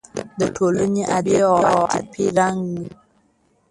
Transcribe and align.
د 0.39 0.41
ټولنې 0.55 1.03
ادبي 1.17 1.39
او 1.73 1.81
عاطفي 1.87 2.25
رنګ 2.37 2.61